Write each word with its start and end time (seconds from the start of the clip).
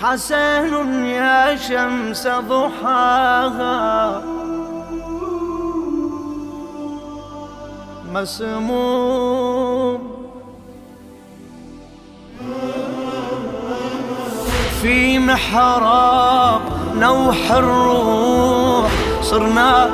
حسن 0.00 1.04
يا 1.04 1.56
شمس 1.56 2.28
ضحاها. 2.28 4.22
مسموم. 8.12 10.00
في 14.82 15.18
محراب 15.18 16.60
نوح 16.94 17.52
الروح 17.52 18.90
صرنا 19.22 19.90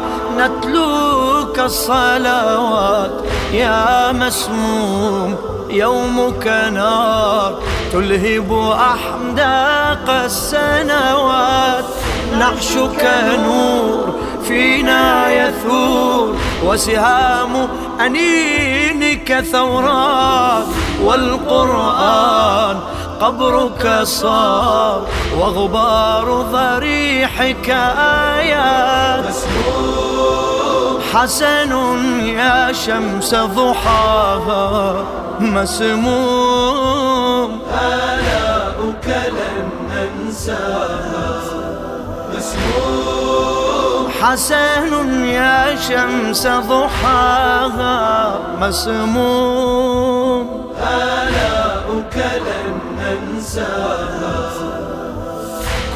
نتلوك 1.54 1.66
الصلوات 1.66 3.10
يا 3.52 4.12
مسموم 4.12 5.36
يومك 5.70 6.46
نار. 6.72 7.58
تلهب 7.92 8.72
أحداق 8.72 10.10
السنوات. 10.24 11.84
نعشك 12.38 13.10
نور 13.46 14.14
فينا 14.48 15.32
يثور. 15.32 16.36
وسهام 16.64 17.68
أنينك 18.00 19.44
ثورات. 19.52 20.64
والقرآن 21.02 22.76
قبرك 23.20 24.00
صار. 24.02 25.06
وغبار 25.38 26.44
ضريحك 26.52 27.70
آيات. 28.38 29.34
حسن 31.14 31.72
يا 32.24 32.72
شمس 32.72 33.34
ضحاها 33.34 35.04
مسموم. 35.40 36.70
آلاؤك 37.70 39.06
لن 39.38 39.66
ننساها 39.90 41.40
مسموم. 42.34 44.04
حسن 44.22 45.24
يا 45.24 45.76
شمس 45.88 46.46
ضحاها 46.46 47.98
مسموم. 48.60 50.46
آلاؤك 50.82 52.16
لن 52.46 52.74
ننساها 52.98 54.36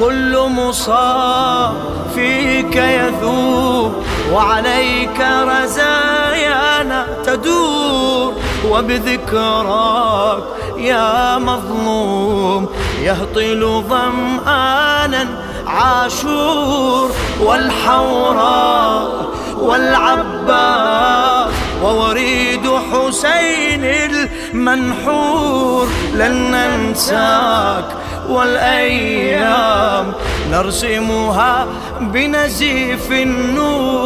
كل 0.00 0.32
مصاب 0.38 1.74
فيك 2.14 2.76
يذوب. 2.76 3.92
وعليك 4.32 5.20
رزايانا 5.42 7.06
تدور 7.24 8.34
وبذكراك 8.70 10.42
يا 10.76 11.38
مظلوم 11.38 12.68
يهطل 13.02 13.82
ظمآنا 13.88 15.26
عاشور 15.66 17.10
والحوراء 17.40 19.28
والعباس 19.58 21.52
ووريد 21.82 22.70
حسين 22.92 23.84
المنحور 23.84 25.88
لن 26.14 26.50
ننساك 26.50 27.84
والأيام 28.28 30.12
نرسمها 30.50 31.66
بنزيف 32.00 33.12
النور 33.12 33.97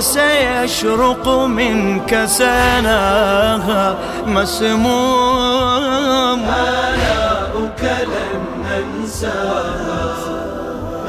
وسيشرق 0.00 1.28
منك 1.28 2.24
سناها 2.24 3.96
مسموم. 4.26 6.40
آلاؤك 6.48 7.82
لن 7.82 8.40
ننساها. 8.64 10.16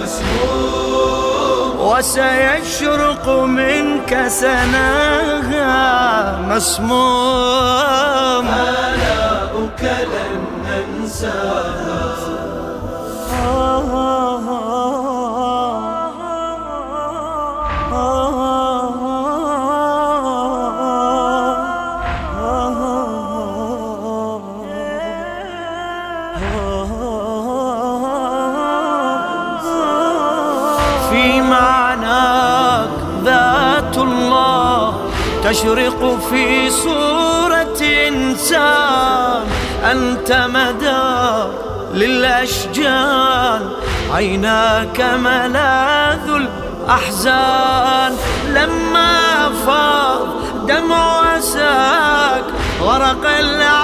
مسموم. 0.03 1.79
وسيشرق 1.79 3.29
منك 3.29 4.27
سناها 4.27 5.71
مسموم. 6.41 8.47
آلاؤك 8.47 9.83
لن 9.83 10.41
ننساها. 10.67 12.01
في 31.09 31.41
معناك 31.41 32.89
ذات 33.23 33.97
الله 33.97 34.93
تشرق 35.43 36.19
في 36.29 36.69
صورة 36.69 37.81
إنسان 38.07 39.43
أنت 39.91 40.31
مدى 40.53 41.49
للأشجان. 41.93 43.69
عيناك 44.13 45.01
ملاذ 45.01 46.29
الأحزان. 46.29 48.17
لما 48.47 49.49
فاض 49.65 50.27
دمع 50.67 51.37
أساك 51.37 52.43
غرق 52.81 53.25
العالم 53.39 53.80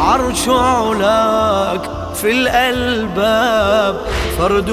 عرش 0.00 0.48
علاك 0.48 1.80
في 2.14 2.30
الألباب 2.30 4.00
فرد 4.38 4.70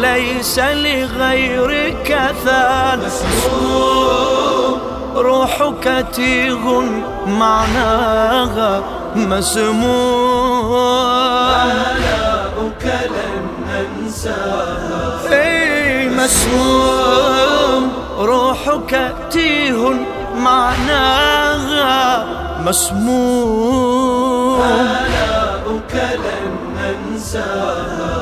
ليس 0.00 0.58
لغيرك 0.58 2.32
ثان 2.44 3.00
روحك 5.16 6.06
تيغ 6.12 6.82
معناها 7.26 8.82
مسموم 9.16 10.74
آلاؤك 11.66 12.84
لن 12.84 13.46
ننساها 13.68 15.18
اي 15.32 16.08
مسموم 16.08 17.92
روحك 18.18 19.14
تيه 19.30 19.94
معناها 20.36 21.27
مسموم. 22.66 24.60
آلاؤك 24.62 25.94
لن 25.94 26.52
ننساها 26.76 28.18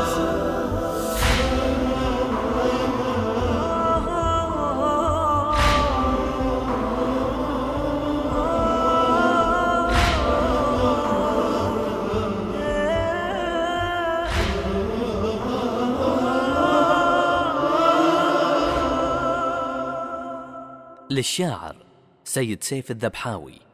للشاعر 21.11 21.77
سيد 22.25 22.65
سيف 22.65 22.91
الذبحاوي. 22.91 23.66